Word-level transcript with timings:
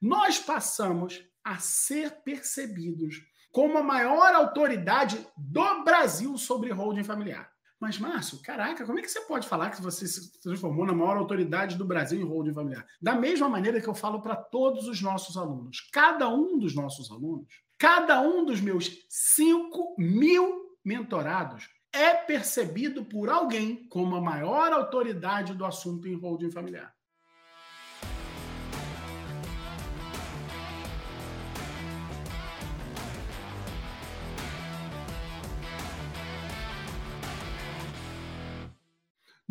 nós 0.00 0.38
passamos 0.38 1.22
a 1.44 1.58
ser 1.58 2.22
percebidos 2.22 3.22
como 3.52 3.78
a 3.78 3.82
maior 3.82 4.34
autoridade 4.34 5.26
do 5.36 5.84
Brasil 5.84 6.36
sobre 6.36 6.70
holding 6.70 7.04
familiar. 7.04 7.50
Mas, 7.78 7.98
Márcio, 7.98 8.40
caraca, 8.42 8.86
como 8.86 8.98
é 8.98 9.02
que 9.02 9.08
você 9.08 9.20
pode 9.22 9.46
falar 9.46 9.70
que 9.70 9.82
você 9.82 10.06
se 10.06 10.40
transformou 10.40 10.86
na 10.86 10.94
maior 10.94 11.16
autoridade 11.18 11.76
do 11.76 11.84
Brasil 11.84 12.20
em 12.20 12.24
holding 12.24 12.54
familiar? 12.54 12.86
Da 13.00 13.14
mesma 13.14 13.48
maneira 13.48 13.80
que 13.80 13.88
eu 13.88 13.94
falo 13.94 14.22
para 14.22 14.34
todos 14.34 14.88
os 14.88 15.00
nossos 15.02 15.36
alunos. 15.36 15.88
Cada 15.92 16.28
um 16.28 16.58
dos 16.58 16.74
nossos 16.74 17.10
alunos, 17.10 17.46
cada 17.78 18.20
um 18.22 18.44
dos 18.44 18.60
meus 18.60 18.90
5 19.08 19.96
mil 19.98 20.78
mentorados 20.82 21.68
é 21.92 22.14
percebido 22.14 23.04
por 23.04 23.28
alguém 23.28 23.86
como 23.88 24.16
a 24.16 24.20
maior 24.20 24.72
autoridade 24.72 25.54
do 25.54 25.64
assunto 25.64 26.08
em 26.08 26.14
holding 26.14 26.50
familiar. 26.50 26.95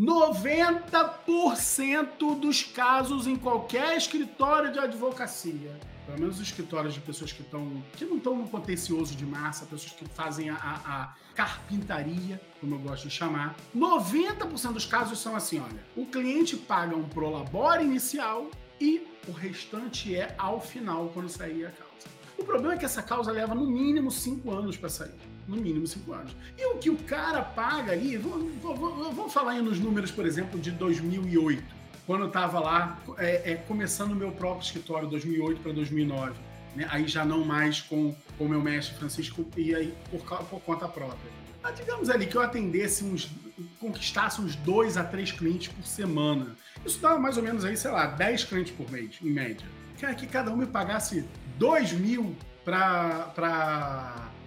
90% 0.05 2.39
dos 2.39 2.63
casos 2.63 3.25
em 3.25 3.35
qualquer 3.35 3.97
escritório 3.97 4.71
de 4.71 4.77
advocacia, 4.77 5.75
pelo 6.05 6.19
menos 6.19 6.35
os 6.35 6.43
escritórios 6.43 6.93
de 6.93 6.99
pessoas 6.99 7.33
que 7.33 7.41
estão 7.41 7.83
que 7.93 8.05
não 8.05 8.17
estão 8.17 8.37
no 8.37 8.47
contencioso 8.47 9.15
de 9.15 9.25
massa, 9.25 9.65
pessoas 9.65 9.93
que 9.93 10.05
fazem 10.09 10.51
a, 10.51 10.55
a, 10.55 10.75
a 10.85 11.15
carpintaria, 11.33 12.39
como 12.61 12.75
eu 12.75 12.79
gosto 12.79 13.07
de 13.07 13.13
chamar, 13.13 13.55
90% 13.75 14.73
dos 14.73 14.85
casos 14.85 15.17
são 15.19 15.35
assim, 15.35 15.59
olha, 15.59 15.83
o 15.97 16.05
cliente 16.05 16.55
paga 16.55 16.95
um 16.95 17.09
prolabore 17.09 17.83
inicial 17.83 18.51
e 18.79 19.07
o 19.27 19.31
restante 19.31 20.15
é 20.15 20.35
ao 20.37 20.61
final, 20.61 21.09
quando 21.13 21.29
sair 21.29 21.65
a 21.65 21.71
causa. 21.71 22.05
O 22.37 22.43
problema 22.43 22.75
é 22.75 22.77
que 22.77 22.85
essa 22.85 23.01
causa 23.01 23.31
leva 23.31 23.55
no 23.55 23.65
mínimo 23.65 24.11
cinco 24.11 24.51
anos 24.51 24.77
para 24.77 24.89
sair 24.89 25.34
no 25.47 25.57
mínimo 25.57 25.85
cinco 25.87 26.13
anos. 26.13 26.35
E 26.57 26.65
o 26.65 26.77
que 26.77 26.89
o 26.89 26.97
cara 26.97 27.41
paga 27.41 27.93
aí, 27.93 28.17
vamos 28.17 29.33
falar 29.33 29.51
aí 29.51 29.61
nos 29.61 29.79
números, 29.79 30.11
por 30.11 30.25
exemplo, 30.25 30.59
de 30.59 30.71
2008, 30.71 31.63
quando 32.05 32.21
eu 32.21 32.27
estava 32.27 32.59
lá 32.59 32.99
é, 33.17 33.53
é, 33.53 33.55
começando 33.55 34.11
o 34.11 34.15
meu 34.15 34.31
próprio 34.31 34.63
escritório, 34.63 35.07
2008 35.07 35.61
para 35.61 35.71
2009. 35.71 36.33
Né? 36.75 36.87
Aí 36.89 37.07
já 37.07 37.25
não 37.25 37.43
mais 37.43 37.81
com 37.81 38.15
o 38.37 38.47
meu 38.47 38.61
mestre 38.61 38.95
Francisco 38.95 39.45
e 39.57 39.73
aí 39.73 39.93
por, 40.11 40.21
por 40.45 40.61
conta 40.61 40.87
própria. 40.87 41.31
Mas 41.63 41.75
digamos 41.75 42.09
ali 42.09 42.27
que 42.27 42.35
eu 42.35 42.41
atendesse 42.41 43.03
uns, 43.03 43.31
conquistasse 43.79 44.39
uns 44.39 44.55
dois 44.55 44.97
a 44.97 45.03
três 45.03 45.31
clientes 45.31 45.69
por 45.69 45.83
semana. 45.83 46.55
Isso 46.85 46.99
dava 46.99 47.17
mais 47.19 47.37
ou 47.37 47.43
menos 47.43 47.65
aí, 47.65 47.75
sei 47.75 47.89
lá, 47.89 48.05
10 48.05 48.43
clientes 48.43 48.73
por 48.73 48.89
mês, 48.91 49.17
em 49.23 49.31
média. 49.31 49.65
Que, 49.97 50.13
que 50.13 50.27
cada 50.27 50.51
um 50.51 50.57
me 50.57 50.67
pagasse 50.67 51.25
2 51.57 51.93
mil 51.93 52.35
para 52.63 53.33
é, 53.37 54.44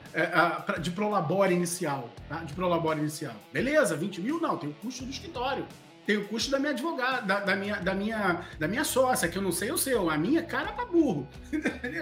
de 0.81 0.91
prolabore 0.91 1.55
inicial, 1.55 2.11
tá? 2.29 2.37
De 2.39 2.53
prolabore 2.55 3.01
inicial. 3.01 3.35
Beleza, 3.53 3.97
20 3.97 4.21
mil 4.21 4.41
não, 4.41 4.57
tem 4.57 4.71
o 4.71 4.75
custo 4.75 5.05
do 5.05 5.11
escritório. 5.11 5.67
Tem 6.07 6.17
o 6.17 6.27
custo 6.27 6.51
da 6.51 6.59
minha 6.59 6.73
advogada, 6.73 7.21
da, 7.21 7.41
da, 7.41 7.55
minha, 7.55 7.77
da, 7.77 7.95
minha, 7.95 8.43
da 8.59 8.67
minha 8.67 8.83
sócia, 8.83 9.29
que 9.29 9.37
eu 9.37 9.43
não 9.43 9.53
sei 9.53 9.71
o 9.71 9.77
seu. 9.77 10.09
A 10.09 10.17
minha 10.17 10.43
cara 10.43 10.73
pra 10.73 10.87
burro. 10.87 11.29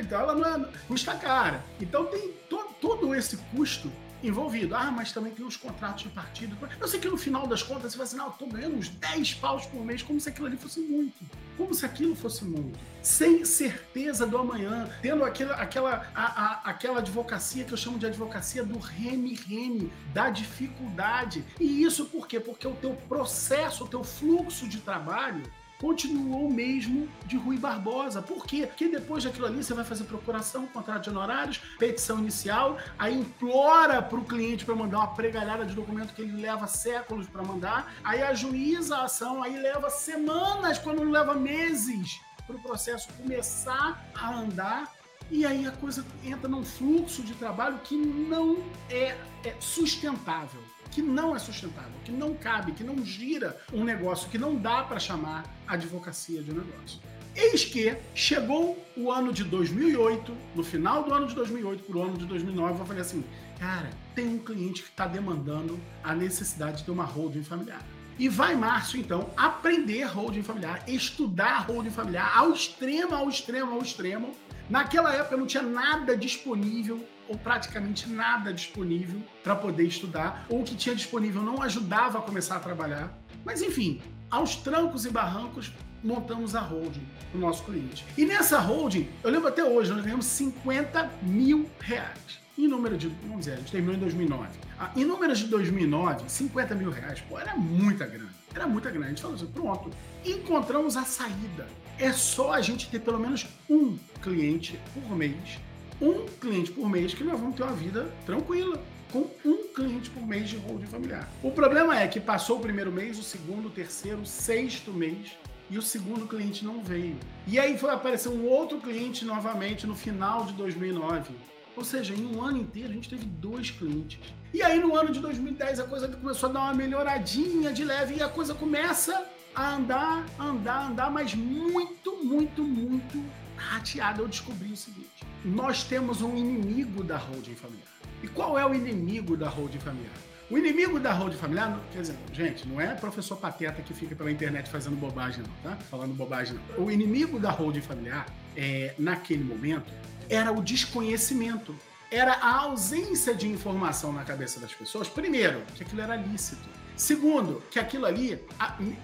então 0.00 0.20
ela 0.20 0.34
não 0.34 0.64
é, 0.64 0.68
custa 0.86 1.12
cara. 1.14 1.60
Então 1.80 2.04
tem 2.04 2.28
to, 2.48 2.68
todo 2.80 3.12
esse 3.16 3.36
custo 3.50 3.90
envolvido. 4.22 4.74
Ah, 4.74 4.90
mas 4.90 5.12
também 5.12 5.32
tem 5.32 5.44
os 5.44 5.56
contratos 5.56 6.04
de 6.04 6.08
partido. 6.08 6.56
Eu 6.80 6.88
sei 6.88 7.00
que 7.00 7.08
no 7.08 7.16
final 7.16 7.46
das 7.46 7.62
contas 7.62 7.92
você 7.92 7.98
vai 7.98 8.06
assim, 8.06 8.16
não, 8.16 8.26
eu 8.26 8.32
tô 8.32 8.46
ganhando 8.46 8.76
uns 8.76 8.88
10 8.88 9.34
paus 9.34 9.66
por 9.66 9.84
mês, 9.84 10.02
como 10.02 10.20
se 10.20 10.28
aquilo 10.28 10.46
ali 10.46 10.56
fosse 10.56 10.80
muito. 10.80 11.24
Como 11.56 11.72
se 11.74 11.86
aquilo 11.86 12.14
fosse 12.14 12.44
muito. 12.44 12.78
Sem 13.02 13.44
certeza 13.44 14.26
do 14.26 14.36
amanhã, 14.36 14.88
tendo 15.00 15.24
aquela, 15.24 15.54
aquela, 15.54 16.06
a, 16.14 16.24
a, 16.24 16.70
aquela 16.70 16.98
advocacia 16.98 17.64
que 17.64 17.72
eu 17.72 17.78
chamo 17.78 17.98
de 17.98 18.06
advocacia 18.06 18.64
do 18.64 18.78
reme-reme, 18.78 19.92
da 20.12 20.28
dificuldade. 20.28 21.44
E 21.60 21.82
isso 21.82 22.06
por 22.06 22.26
quê? 22.26 22.40
Porque 22.40 22.66
o 22.66 22.74
teu 22.74 22.94
processo, 23.08 23.84
o 23.84 23.88
teu 23.88 24.02
fluxo 24.04 24.68
de 24.68 24.80
trabalho 24.80 25.42
continuou 25.80 26.50
mesmo 26.50 27.08
de 27.26 27.36
Rui 27.36 27.58
Barbosa. 27.58 28.22
Por 28.22 28.46
quê? 28.46 28.66
Porque 28.66 28.88
depois 28.88 29.24
daquilo 29.24 29.46
ali 29.46 29.62
você 29.62 29.74
vai 29.74 29.84
fazer 29.84 30.04
procuração, 30.04 30.66
contrato 30.66 31.04
de 31.04 31.10
honorários, 31.10 31.58
petição 31.78 32.18
inicial, 32.18 32.78
aí 32.98 33.14
implora 33.14 34.00
para 34.02 34.18
o 34.18 34.24
cliente 34.24 34.64
para 34.64 34.74
mandar 34.74 34.98
uma 34.98 35.14
pregalhada 35.14 35.64
de 35.64 35.74
documento 35.74 36.14
que 36.14 36.22
ele 36.22 36.40
leva 36.40 36.66
séculos 36.66 37.26
para 37.28 37.42
mandar, 37.42 37.94
aí 38.02 38.22
ajuiza 38.22 38.96
a 38.96 39.04
ação, 39.04 39.42
aí 39.42 39.58
leva 39.58 39.90
semanas, 39.90 40.78
quando 40.78 41.04
não 41.04 41.10
leva 41.10 41.34
meses 41.34 42.20
para 42.46 42.56
o 42.56 42.62
processo 42.62 43.08
começar 43.14 44.04
a 44.14 44.34
andar 44.34 44.94
e 45.30 45.44
aí 45.44 45.66
a 45.66 45.72
coisa 45.72 46.04
entra 46.24 46.48
num 46.48 46.64
fluxo 46.64 47.22
de 47.22 47.34
trabalho 47.34 47.78
que 47.82 47.96
não 47.96 48.62
é, 48.88 49.16
é 49.44 49.56
sustentável 49.58 50.62
que 50.96 51.02
não 51.02 51.36
é 51.36 51.38
sustentável, 51.38 51.92
que 52.06 52.10
não 52.10 52.32
cabe, 52.32 52.72
que 52.72 52.82
não 52.82 53.04
gira 53.04 53.60
um 53.70 53.84
negócio, 53.84 54.30
que 54.30 54.38
não 54.38 54.56
dá 54.56 54.82
para 54.82 54.98
chamar 54.98 55.44
advocacia 55.68 56.42
de 56.42 56.54
negócio. 56.54 56.98
Eis 57.34 57.66
que 57.66 57.94
chegou 58.14 58.82
o 58.96 59.12
ano 59.12 59.30
de 59.30 59.44
2008, 59.44 60.34
no 60.54 60.64
final 60.64 61.02
do 61.02 61.12
ano 61.12 61.26
de 61.26 61.34
2008 61.34 61.84
para 61.84 61.98
o 61.98 62.02
ano 62.02 62.16
de 62.16 62.24
2009, 62.24 62.80
eu 62.80 62.86
falei 62.86 63.02
assim, 63.02 63.22
cara, 63.58 63.90
tem 64.14 64.26
um 64.26 64.38
cliente 64.38 64.84
que 64.84 64.88
está 64.88 65.06
demandando 65.06 65.78
a 66.02 66.14
necessidade 66.14 66.78
de 66.78 66.84
ter 66.84 66.92
uma 66.92 67.04
holding 67.04 67.44
familiar. 67.44 67.84
E 68.18 68.26
vai 68.26 68.56
Márcio, 68.56 68.98
então, 68.98 69.28
aprender 69.36 70.04
holding 70.04 70.42
familiar, 70.42 70.82
estudar 70.88 71.66
holding 71.66 71.90
familiar 71.90 72.34
ao 72.34 72.54
extremo, 72.54 73.14
ao 73.14 73.28
extremo, 73.28 73.74
ao 73.74 73.82
extremo. 73.82 74.34
Naquela 74.70 75.14
época 75.14 75.36
não 75.36 75.46
tinha 75.46 75.62
nada 75.62 76.16
disponível 76.16 77.06
ou 77.28 77.36
praticamente 77.36 78.08
nada 78.08 78.52
disponível 78.52 79.20
para 79.42 79.54
poder 79.56 79.84
estudar, 79.84 80.46
ou 80.48 80.60
o 80.60 80.64
que 80.64 80.74
tinha 80.74 80.94
disponível 80.94 81.42
não 81.42 81.62
ajudava 81.62 82.18
a 82.18 82.22
começar 82.22 82.56
a 82.56 82.60
trabalhar. 82.60 83.16
Mas 83.44 83.62
enfim, 83.62 84.00
aos 84.30 84.56
trancos 84.56 85.06
e 85.06 85.10
barrancos, 85.10 85.72
montamos 86.02 86.54
a 86.54 86.60
holding 86.60 87.06
para 87.30 87.38
o 87.38 87.40
nosso 87.40 87.64
cliente. 87.64 88.04
E 88.16 88.24
nessa 88.24 88.58
holding, 88.58 89.08
eu 89.22 89.30
lembro 89.30 89.48
até 89.48 89.64
hoje, 89.64 89.92
nós 89.92 90.02
ganhamos 90.02 90.26
50 90.26 91.10
mil 91.22 91.68
reais. 91.80 92.46
Em 92.58 92.66
número 92.66 92.96
de, 92.96 93.08
vamos 93.08 93.40
dizer, 93.40 93.52
a 93.52 93.56
gente 93.56 93.70
terminou 93.70 93.96
em 93.96 93.98
2009. 93.98 94.48
Ah, 94.78 94.90
em 94.96 95.04
números 95.04 95.38
de 95.40 95.46
2009, 95.48 96.24
50 96.26 96.74
mil 96.74 96.90
reais, 96.90 97.20
pô, 97.20 97.38
era 97.38 97.54
muita 97.54 98.06
grana. 98.06 98.30
Era 98.54 98.66
muita 98.66 98.90
grana. 98.90 99.06
A 99.06 99.08
gente 99.10 99.20
falou 99.20 99.36
assim, 99.36 99.46
pronto, 99.46 99.90
encontramos 100.24 100.96
a 100.96 101.04
saída. 101.04 101.66
É 101.98 102.12
só 102.12 102.52
a 102.52 102.62
gente 102.62 102.88
ter 102.88 103.00
pelo 103.00 103.18
menos 103.18 103.46
um 103.68 103.98
cliente 104.22 104.80
por 104.94 105.14
mês 105.14 105.58
um 106.00 106.26
cliente 106.40 106.70
por 106.70 106.88
mês 106.88 107.14
que 107.14 107.24
nós 107.24 107.38
vamos 107.38 107.56
ter 107.56 107.62
uma 107.62 107.72
vida 107.72 108.10
tranquila. 108.24 108.82
Com 109.12 109.30
um 109.44 109.68
cliente 109.72 110.10
por 110.10 110.26
mês 110.26 110.48
de 110.48 110.56
holding 110.56 110.86
familiar. 110.86 111.30
O 111.42 111.50
problema 111.50 111.98
é 111.98 112.08
que 112.08 112.20
passou 112.20 112.58
o 112.58 112.60
primeiro 112.60 112.90
mês, 112.90 113.18
o 113.18 113.22
segundo, 113.22 113.68
o 113.68 113.70
terceiro, 113.70 114.20
o 114.20 114.26
sexto 114.26 114.92
mês 114.92 115.36
e 115.70 115.78
o 115.78 115.82
segundo 115.82 116.26
cliente 116.26 116.64
não 116.64 116.82
veio. 116.82 117.16
E 117.46 117.58
aí 117.58 117.78
foi 117.78 117.90
aparecer 117.90 118.28
um 118.28 118.44
outro 118.44 118.78
cliente 118.78 119.24
novamente 119.24 119.86
no 119.86 119.94
final 119.94 120.44
de 120.44 120.52
2009. 120.54 121.34
Ou 121.76 121.84
seja, 121.84 122.14
em 122.14 122.26
um 122.26 122.42
ano 122.42 122.58
inteiro 122.58 122.90
a 122.90 122.92
gente 122.92 123.08
teve 123.08 123.24
dois 123.24 123.70
clientes. 123.70 124.18
E 124.52 124.62
aí 124.62 124.80
no 124.80 124.96
ano 124.96 125.12
de 125.12 125.20
2010 125.20 125.80
a 125.80 125.84
coisa 125.84 126.08
começou 126.08 126.48
a 126.48 126.52
dar 126.52 126.60
uma 126.60 126.74
melhoradinha 126.74 127.72
de 127.72 127.84
leve 127.84 128.16
e 128.16 128.22
a 128.22 128.28
coisa 128.28 128.54
começa 128.54 129.24
a 129.54 129.76
andar, 129.76 130.26
andar, 130.38 130.90
andar, 130.90 131.10
mas 131.10 131.34
muito, 131.34 132.16
muito, 132.24 132.62
muito 132.62 133.24
rateada. 133.56 134.20
Eu 134.20 134.28
descobri 134.28 134.72
o 134.72 134.76
seguinte 134.76 135.05
nós 135.46 135.84
temos 135.84 136.22
um 136.22 136.36
inimigo 136.36 137.04
da 137.04 137.16
holding 137.16 137.54
familiar. 137.54 137.86
E 138.22 138.26
qual 138.26 138.58
é 138.58 138.66
o 138.66 138.74
inimigo 138.74 139.36
da 139.36 139.48
holding 139.48 139.78
familiar? 139.78 140.12
O 140.50 140.58
inimigo 140.58 140.98
da 140.98 141.12
holding 141.12 141.36
familiar, 141.36 141.80
quer 141.92 142.00
dizer, 142.00 142.16
gente, 142.32 142.68
não 142.68 142.80
é 142.80 142.94
professor 142.94 143.36
pateta 143.36 143.80
que 143.82 143.94
fica 143.94 144.14
pela 144.14 144.30
internet 144.30 144.68
fazendo 144.68 144.96
bobagem, 144.96 145.42
não, 145.42 145.70
tá? 145.70 145.76
Falando 145.90 146.14
bobagem, 146.14 146.58
não. 146.76 146.84
O 146.84 146.90
inimigo 146.90 147.38
da 147.38 147.50
holding 147.50 147.80
familiar, 147.80 148.26
é, 148.56 148.94
naquele 148.98 149.44
momento, 149.44 149.92
era 150.28 150.52
o 150.52 150.62
desconhecimento. 150.62 151.74
Era 152.10 152.34
a 152.34 152.60
ausência 152.60 153.34
de 153.34 153.48
informação 153.48 154.12
na 154.12 154.24
cabeça 154.24 154.60
das 154.60 154.72
pessoas. 154.72 155.08
Primeiro, 155.08 155.62
que 155.74 155.82
aquilo 155.82 156.00
era 156.00 156.16
lícito. 156.16 156.68
Segundo, 156.96 157.62
que 157.70 157.78
aquilo 157.78 158.06
ali, 158.06 158.40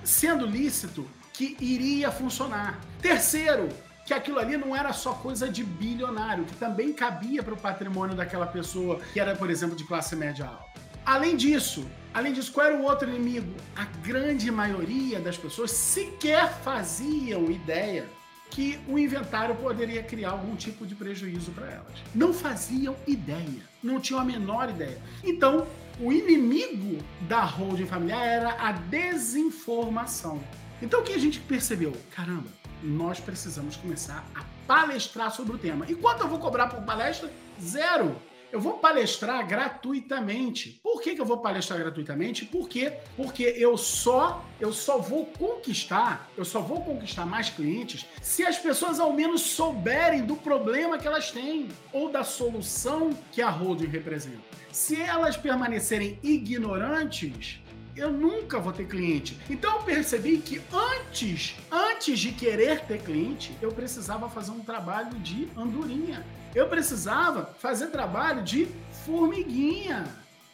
sendo 0.04 0.46
lícito, 0.46 1.08
que 1.32 1.56
iria 1.60 2.10
funcionar. 2.12 2.80
Terceiro, 3.00 3.68
que 4.12 4.18
aquilo 4.18 4.38
ali 4.38 4.56
não 4.58 4.76
era 4.76 4.92
só 4.92 5.14
coisa 5.14 5.48
de 5.48 5.64
bilionário, 5.64 6.44
que 6.44 6.54
também 6.56 6.92
cabia 6.92 7.42
para 7.42 7.54
o 7.54 7.56
patrimônio 7.56 8.14
daquela 8.14 8.46
pessoa 8.46 9.00
que 9.12 9.18
era, 9.18 9.34
por 9.34 9.48
exemplo, 9.48 9.74
de 9.74 9.84
classe 9.84 10.14
média 10.14 10.46
alta. 10.46 10.80
Além 11.04 11.34
disso, 11.34 11.86
além 12.12 12.32
disso, 12.32 12.52
qual 12.52 12.66
era 12.66 12.76
o 12.76 12.82
outro 12.82 13.08
inimigo? 13.08 13.54
A 13.74 13.84
grande 14.06 14.50
maioria 14.50 15.18
das 15.18 15.38
pessoas 15.38 15.70
sequer 15.70 16.52
faziam 16.62 17.50
ideia 17.50 18.06
que 18.50 18.78
o 18.86 18.98
inventário 18.98 19.54
poderia 19.56 20.02
criar 20.02 20.32
algum 20.32 20.54
tipo 20.54 20.86
de 20.86 20.94
prejuízo 20.94 21.50
para 21.52 21.70
elas. 21.70 21.94
Não 22.14 22.34
faziam 22.34 22.94
ideia, 23.06 23.62
não 23.82 23.98
tinham 23.98 24.20
a 24.20 24.24
menor 24.24 24.68
ideia. 24.68 25.00
Então, 25.24 25.66
o 25.98 26.12
inimigo 26.12 27.02
da 27.22 27.42
holding 27.42 27.86
familiar 27.86 28.26
era 28.26 28.52
a 28.60 28.72
desinformação. 28.72 30.38
Então, 30.82 31.00
o 31.00 31.02
que 31.02 31.14
a 31.14 31.18
gente 31.18 31.40
percebeu? 31.40 31.92
Caramba, 32.14 32.48
nós 32.82 33.20
precisamos 33.20 33.76
começar 33.76 34.24
a 34.34 34.44
palestrar 34.66 35.30
sobre 35.30 35.54
o 35.54 35.58
tema. 35.58 35.86
E 35.88 35.94
quanto 35.94 36.22
eu 36.22 36.28
vou 36.28 36.38
cobrar 36.38 36.68
por 36.68 36.82
palestra? 36.82 37.30
Zero. 37.60 38.16
Eu 38.50 38.60
vou 38.60 38.74
palestrar 38.74 39.46
gratuitamente. 39.46 40.78
Por 40.82 41.00
que, 41.00 41.14
que 41.14 41.20
eu 41.22 41.24
vou 41.24 41.38
palestrar 41.38 41.78
gratuitamente? 41.78 42.44
Por 42.44 42.68
quê? 42.68 42.92
Porque 43.16 43.44
eu 43.44 43.78
só 43.78 44.44
eu 44.60 44.74
só 44.74 44.98
vou 44.98 45.24
conquistar, 45.24 46.30
eu 46.36 46.44
só 46.44 46.60
vou 46.60 46.82
conquistar 46.82 47.24
mais 47.24 47.48
clientes 47.48 48.06
se 48.20 48.44
as 48.44 48.58
pessoas 48.58 49.00
ao 49.00 49.14
menos 49.14 49.40
souberem 49.40 50.26
do 50.26 50.36
problema 50.36 50.98
que 50.98 51.06
elas 51.06 51.30
têm 51.30 51.68
ou 51.94 52.10
da 52.10 52.22
solução 52.22 53.10
que 53.32 53.40
a 53.40 53.48
holding 53.48 53.86
representa. 53.86 54.42
Se 54.70 55.00
elas 55.00 55.34
permanecerem 55.34 56.18
ignorantes, 56.22 57.62
eu 57.96 58.10
nunca 58.10 58.58
vou 58.58 58.72
ter 58.72 58.86
cliente. 58.86 59.38
Então 59.48 59.76
eu 59.76 59.82
percebi 59.82 60.38
que 60.38 60.60
antes, 60.72 61.56
antes 61.70 61.81
de 62.10 62.32
querer 62.32 62.80
ter 62.80 63.00
cliente, 63.00 63.56
eu 63.62 63.70
precisava 63.70 64.28
fazer 64.28 64.50
um 64.50 64.60
trabalho 64.60 65.16
de 65.20 65.48
andorinha. 65.56 66.24
Eu 66.54 66.68
precisava 66.68 67.54
fazer 67.58 67.86
trabalho 67.88 68.42
de 68.42 68.66
formiguinha. 69.04 70.04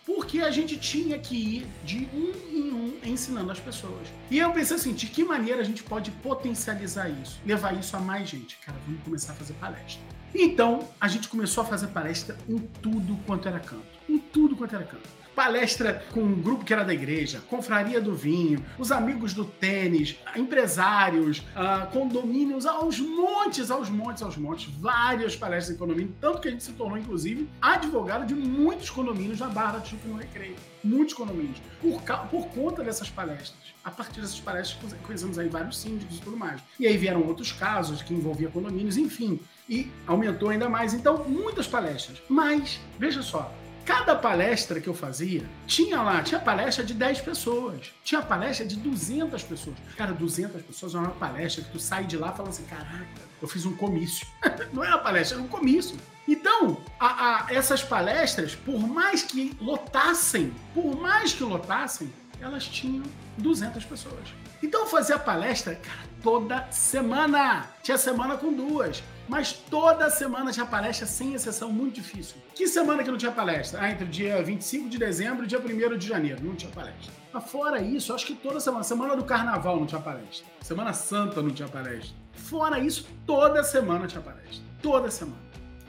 Porque 0.05 0.41
a 0.41 0.51
gente 0.51 0.79
tinha 0.79 1.19
que 1.19 1.37
ir 1.37 1.67
de 1.85 2.09
um 2.15 2.33
em 2.51 2.73
um 2.73 2.99
ensinando 3.05 3.51
as 3.51 3.61
pessoas. 3.61 4.09
E 4.31 4.39
eu 4.39 4.51
pensei 4.53 4.77
assim, 4.77 4.93
de 4.93 5.07
que 5.07 5.25
maneira 5.25 5.61
a 5.61 5.65
gente 5.65 5.83
pode 5.83 6.11
potencializar 6.11 7.09
isso? 7.09 7.41
Levar 7.45 7.79
isso 7.79 7.97
a 7.97 8.01
mais 8.01 8.29
gente. 8.29 8.57
Cara, 8.59 8.79
vamos 8.87 9.03
começar 9.03 9.33
a 9.33 9.37
fazer 9.37 9.55
palestra. 9.55 10.03
Então, 10.35 10.89
a 11.01 11.09
gente 11.09 11.29
começou 11.29 11.63
a 11.63 11.67
fazer 11.67 11.89
palestra 11.89 12.37
em 12.49 12.59
tudo 12.59 13.19
quanto 13.27 13.49
era 13.49 13.61
canto. 13.61 13.87
Em 14.09 14.19
tudo 14.19 14.57
quanto 14.57 14.75
era 14.75 14.85
canto 14.85 15.18
palestra 15.39 16.05
com 16.11 16.19
um 16.21 16.43
grupo 16.43 16.65
que 16.65 16.73
era 16.73 16.83
da 16.83 16.93
igreja, 16.93 17.41
confraria 17.49 18.01
do 18.01 18.13
vinho, 18.13 18.61
os 18.77 18.91
amigos 18.91 19.33
do 19.33 19.45
tênis, 19.45 20.17
empresários, 20.35 21.39
uh, 21.39 21.87
condomínios, 21.93 22.67
aos 22.67 22.99
montes, 22.99 23.71
aos 23.71 23.89
montes, 23.89 24.21
aos 24.21 24.37
montes, 24.37 24.69
várias 24.81 25.37
palestras 25.37 25.77
em 25.77 25.79
condomínio, 25.79 26.13
tanto 26.21 26.41
que 26.41 26.49
a 26.49 26.51
gente 26.51 26.65
se 26.65 26.73
tornou, 26.73 26.99
inclusive, 26.99 27.49
advogado 27.63 28.27
de 28.27 28.35
muitos 28.35 28.91
condomínios 28.91 29.39
na 29.39 29.47
Barra 29.47 29.79
do 29.79 29.87
Chico 29.87 30.09
no 30.09 30.17
Recreio. 30.17 30.57
Muitos 30.83 31.15
condomínios. 31.15 31.63
Por, 31.81 32.03
por 32.29 32.49
conta 32.49 32.83
dessas 32.83 33.09
palestras. 33.09 33.55
A 33.85 33.93
partir 33.93 34.21
dessas 34.21 34.41
palestras, 34.41 34.93
conhecemos 35.05 35.39
aí 35.39 35.49
vários 35.49 35.79
síndicos 35.79 36.17
e 36.17 36.21
tudo 36.21 36.37
mais. 36.37 36.61
E 36.81 36.87
aí 36.87 36.97
vieram 36.97 37.25
outros 37.25 37.53
casos 37.53 38.03
que 38.03 38.13
envolviam 38.13 38.51
condomínios, 38.51 38.97
enfim. 38.97 39.39
E 39.69 39.89
aumentou 40.05 40.51
ainda 40.51 40.69
mais. 40.69 40.95
Então, 40.95 41.25
muitas 41.25 41.69
palestras. 41.69 42.21
Mas, 42.29 42.81
veja 42.99 43.23
só, 43.23 43.55
Cada 43.89 44.15
palestra 44.15 44.83
que 44.83 44.87
eu 44.87 44.93
fazia, 44.93 45.49
tinha 45.67 46.03
lá, 46.03 46.23
tinha 46.23 46.39
palestra 46.39 46.85
de 46.85 46.93
10 46.93 47.23
pessoas, 47.23 47.91
tinha 48.05 48.21
palestra 48.21 48.67
de 48.67 48.77
200 48.77 49.43
pessoas. 49.43 49.77
Cara, 49.97 50.13
200 50.13 50.61
pessoas 50.61 50.95
é 50.95 50.99
uma 50.99 51.13
palestra 51.13 51.65
que 51.65 51.71
tu 51.71 51.81
sai 51.81 52.05
de 52.05 52.15
lá 52.19 52.31
falando 52.31 52.51
assim, 52.51 52.65
caraca, 52.65 53.07
eu 53.41 53.49
fiz 53.49 53.65
um 53.65 53.75
comício. 53.75 54.27
Não 54.75 54.85
é 54.85 54.89
uma 54.89 54.99
palestra, 54.99 55.39
era 55.39 55.43
um 55.43 55.49
comício. 55.49 55.97
Então, 56.29 56.77
a, 57.01 57.47
a, 57.47 57.55
essas 57.55 57.83
palestras, 57.83 58.55
por 58.55 58.79
mais 58.79 59.23
que 59.23 59.57
lotassem, 59.59 60.55
por 60.75 60.95
mais 60.95 61.33
que 61.33 61.43
lotassem, 61.43 62.13
elas 62.43 62.67
tinham 62.67 63.05
200 63.39 63.87
pessoas. 63.87 64.35
Então 64.63 64.83
eu 64.83 64.87
fazia 64.87 65.19
palestra, 65.19 65.75
cara, 65.77 66.09
toda 66.23 66.71
semana. 66.71 67.71
Tinha 67.83 67.97
semana 67.97 68.37
com 68.37 68.53
duas. 68.53 69.03
Mas 69.29 69.53
toda 69.53 70.09
semana 70.09 70.51
tinha 70.51 70.65
palestra, 70.65 71.07
sem 71.07 71.35
exceção, 71.35 71.71
muito 71.71 71.97
difícil. 71.97 72.37
Que 72.55 72.67
semana 72.67 73.05
que 73.05 73.11
não 73.11 73.19
tinha 73.19 73.31
palestra? 73.31 73.83
Ah, 73.83 73.91
entre 73.91 74.05
o 74.05 74.09
dia 74.09 74.43
25 74.43 74.89
de 74.89 74.99
dezembro 74.99 75.45
e 75.45 75.47
dia 75.47 75.61
1 75.61 75.99
de 75.99 76.09
janeiro, 76.09 76.43
não 76.43 76.55
tinha 76.55 76.73
palestra. 76.73 77.13
Mas 77.31 77.51
fora 77.51 77.81
isso, 77.83 78.15
acho 78.15 78.25
que 78.27 78.35
toda 78.35 78.59
semana. 78.59 78.83
Semana 78.83 79.15
do 79.15 79.25
carnaval 79.25 79.79
não 79.79 79.87
tinha 79.87 80.01
palestra. 80.01 80.47
Semana 80.63 80.95
Santa 80.95 81.43
não 81.43 81.51
tinha 81.51 81.69
palestra. 81.69 82.17
Fora 82.33 82.79
isso, 82.79 83.07
toda 83.27 83.63
semana 83.63 84.07
tinha 84.07 84.23
palestra. 84.23 84.65
Toda 84.81 85.11
semana. 85.11 85.37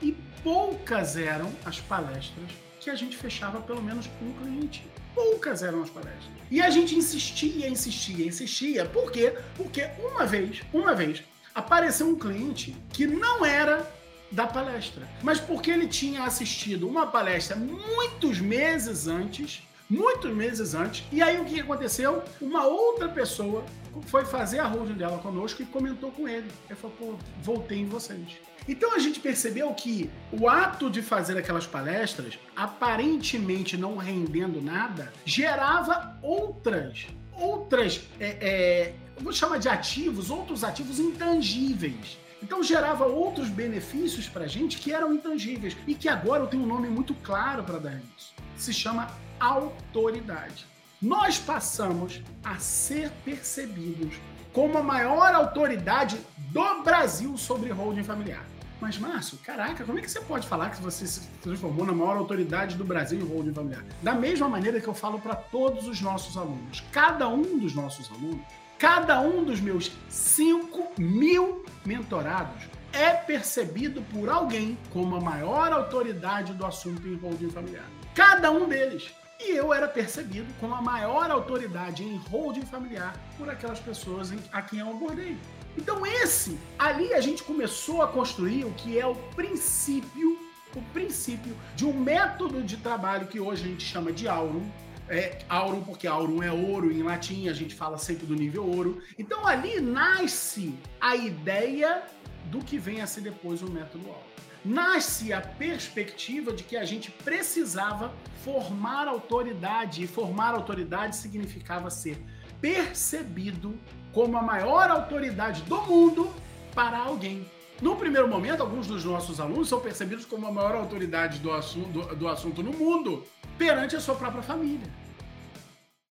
E 0.02 0.12
poucas 0.42 1.16
eram 1.16 1.50
as 1.64 1.80
palestras 1.80 2.50
que 2.78 2.90
a 2.90 2.94
gente 2.94 3.16
fechava 3.16 3.60
pelo 3.60 3.82
menos 3.82 4.08
um 4.20 4.32
cliente. 4.34 4.86
Poucas 5.14 5.62
eram 5.62 5.82
as 5.82 5.90
palestras. 5.90 6.28
E 6.50 6.60
a 6.60 6.68
gente 6.68 6.94
insistia, 6.94 7.68
insistia, 7.68 8.26
insistia. 8.26 8.84
Por 8.84 9.10
quê? 9.10 9.34
Porque 9.56 9.88
uma 9.98 10.26
vez, 10.26 10.62
uma 10.72 10.94
vez, 10.94 11.22
apareceu 11.54 12.08
um 12.08 12.14
cliente 12.14 12.76
que 12.92 13.06
não 13.06 13.44
era 13.44 13.88
da 14.30 14.46
palestra, 14.46 15.08
mas 15.22 15.40
porque 15.40 15.70
ele 15.70 15.88
tinha 15.88 16.22
assistido 16.22 16.88
uma 16.88 17.06
palestra 17.06 17.56
muitos 17.56 18.38
meses 18.38 19.08
antes, 19.08 19.62
muitos 19.88 20.32
meses 20.32 20.72
antes, 20.74 21.04
e 21.10 21.20
aí 21.20 21.40
o 21.40 21.44
que 21.44 21.60
aconteceu? 21.60 22.22
Uma 22.40 22.64
outra 22.64 23.08
pessoa 23.08 23.64
foi 24.06 24.24
fazer 24.24 24.60
a 24.60 24.66
holding 24.66 24.94
dela 24.94 25.18
conosco 25.18 25.62
e 25.62 25.66
comentou 25.66 26.12
com 26.12 26.28
ele. 26.28 26.48
Ele 26.68 26.78
falou, 26.78 26.96
pô, 26.96 27.14
voltei 27.42 27.78
em 27.78 27.86
vocês. 27.86 28.38
Então 28.68 28.94
a 28.94 28.98
gente 29.00 29.18
percebeu 29.18 29.72
que 29.74 30.08
o 30.30 30.48
ato 30.48 30.88
de 30.88 31.02
fazer 31.02 31.36
aquelas 31.36 31.66
palestras, 31.66 32.38
aparentemente 32.54 33.76
não 33.76 33.96
rendendo 33.96 34.62
nada, 34.62 35.12
gerava 35.24 36.16
outras, 36.22 37.06
outras, 37.32 38.02
é, 38.20 38.28
é, 38.40 38.94
vou 39.22 39.32
chamar 39.32 39.58
de 39.58 39.68
ativos, 39.68 40.30
outros 40.30 40.64
ativos 40.64 40.98
intangíveis. 40.98 42.18
Então 42.42 42.62
gerava 42.62 43.04
outros 43.04 43.48
benefícios 43.48 44.28
para 44.28 44.44
a 44.44 44.48
gente 44.48 44.78
que 44.78 44.92
eram 44.92 45.12
intangíveis 45.12 45.76
e 45.86 45.94
que 45.94 46.08
agora 46.08 46.42
eu 46.42 46.46
tenho 46.46 46.62
um 46.62 46.66
nome 46.66 46.88
muito 46.88 47.14
claro 47.16 47.62
para 47.62 47.78
dar 47.78 48.00
isso. 48.16 48.32
Se 48.56 48.72
chama 48.72 49.10
autoridade. 49.38 50.66
Nós 51.00 51.38
passamos 51.38 52.20
a 52.44 52.58
ser 52.58 53.10
percebidos 53.24 54.14
como 54.52 54.78
a 54.78 54.82
maior 54.82 55.34
autoridade 55.34 56.18
do 56.50 56.82
Brasil 56.82 57.36
sobre 57.38 57.70
holding 57.70 58.02
familiar. 58.02 58.44
Mas, 58.80 58.98
Márcio, 58.98 59.38
caraca, 59.44 59.84
como 59.84 59.98
é 59.98 60.02
que 60.02 60.10
você 60.10 60.20
pode 60.20 60.48
falar 60.48 60.70
que 60.70 60.82
você 60.82 61.06
se 61.06 61.28
transformou 61.42 61.84
na 61.84 61.92
maior 61.92 62.16
autoridade 62.16 62.76
do 62.76 62.84
Brasil 62.84 63.20
em 63.20 63.24
holding 63.24 63.52
familiar? 63.52 63.84
Da 64.02 64.14
mesma 64.14 64.48
maneira 64.48 64.80
que 64.80 64.88
eu 64.88 64.94
falo 64.94 65.18
para 65.18 65.34
todos 65.34 65.86
os 65.86 66.00
nossos 66.00 66.36
alunos. 66.36 66.82
Cada 66.90 67.28
um 67.28 67.58
dos 67.58 67.74
nossos 67.74 68.10
alunos, 68.10 68.40
cada 68.80 69.20
um 69.20 69.44
dos 69.44 69.60
meus 69.60 69.92
5 70.08 70.92
mil 70.98 71.66
mentorados 71.84 72.62
é 72.94 73.10
percebido 73.10 74.00
por 74.10 74.30
alguém 74.30 74.78
como 74.90 75.16
a 75.16 75.20
maior 75.20 75.70
autoridade 75.70 76.54
do 76.54 76.64
assunto 76.64 77.06
em 77.06 77.14
holding 77.14 77.50
familiar. 77.50 77.84
Cada 78.14 78.50
um 78.50 78.66
deles. 78.66 79.10
E 79.38 79.50
eu 79.50 79.72
era 79.72 79.86
percebido 79.86 80.46
como 80.58 80.74
a 80.74 80.80
maior 80.80 81.30
autoridade 81.30 82.02
em 82.02 82.16
holding 82.16 82.64
familiar 82.64 83.14
por 83.36 83.50
aquelas 83.50 83.78
pessoas 83.78 84.32
a 84.50 84.62
quem 84.62 84.80
eu 84.80 84.88
abordei. 84.88 85.36
Então 85.76 86.04
esse, 86.06 86.58
ali 86.78 87.12
a 87.12 87.20
gente 87.20 87.42
começou 87.42 88.00
a 88.00 88.08
construir 88.08 88.64
o 88.64 88.72
que 88.72 88.98
é 88.98 89.06
o 89.06 89.14
princípio, 89.36 90.38
o 90.74 90.80
princípio 90.94 91.54
de 91.76 91.84
um 91.84 91.92
método 91.92 92.62
de 92.62 92.78
trabalho 92.78 93.26
que 93.26 93.38
hoje 93.38 93.62
a 93.62 93.68
gente 93.68 93.84
chama 93.84 94.10
de 94.10 94.26
Aurum. 94.26 94.66
É, 95.10 95.40
Aurum 95.48 95.82
porque 95.82 96.06
Aurum 96.06 96.42
é 96.42 96.52
ouro 96.52 96.90
em 96.92 97.02
latim, 97.02 97.48
a 97.48 97.52
gente 97.52 97.74
fala 97.74 97.98
sempre 97.98 98.24
do 98.26 98.34
nível 98.34 98.64
ouro. 98.64 99.02
Então 99.18 99.46
ali 99.46 99.80
nasce 99.80 100.72
a 101.00 101.16
ideia 101.16 102.04
do 102.44 102.60
que 102.60 102.78
vem 102.78 103.00
a 103.02 103.06
ser 103.06 103.20
depois 103.20 103.60
o 103.60 103.70
método 103.70 104.06
Aurum 104.06 104.30
nasce 104.64 105.32
a 105.32 105.40
perspectiva 105.40 106.52
de 106.52 106.62
que 106.62 106.76
a 106.76 106.84
gente 106.84 107.10
precisava 107.10 108.12
formar 108.44 109.08
autoridade, 109.08 110.04
e 110.04 110.06
formar 110.06 110.54
autoridade 110.54 111.16
significava 111.16 111.90
ser 111.90 112.22
percebido 112.60 113.74
como 114.12 114.36
a 114.36 114.42
maior 114.42 114.90
autoridade 114.90 115.62
do 115.62 115.80
mundo 115.82 116.30
para 116.74 116.98
alguém. 116.98 117.46
No 117.80 117.96
primeiro 117.96 118.28
momento, 118.28 118.60
alguns 118.60 118.86
dos 118.86 119.04
nossos 119.04 119.40
alunos 119.40 119.68
são 119.68 119.80
percebidos 119.80 120.26
como 120.26 120.46
a 120.46 120.52
maior 120.52 120.74
autoridade 120.74 121.38
do 121.38 121.50
assunto, 121.50 121.88
do, 121.88 122.16
do 122.16 122.28
assunto 122.28 122.62
no 122.62 122.72
mundo 122.72 123.24
perante 123.56 123.96
a 123.96 124.00
sua 124.00 124.14
própria 124.14 124.42
família. 124.42 124.99